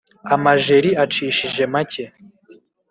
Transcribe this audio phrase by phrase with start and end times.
[0.35, 2.03] Amajeri acishije make